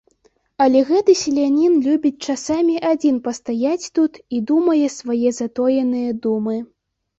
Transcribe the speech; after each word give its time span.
Але 0.63 0.79
гэты 0.91 1.13
селянін 1.23 1.75
любіць 1.87 2.23
часамі 2.29 2.75
адзін 2.93 3.21
пастаяць 3.29 3.91
тут 4.01 4.13
і 4.39 4.43
думае 4.51 4.83
свае 4.97 5.29
затоеныя 5.43 6.19
думы. 6.27 6.57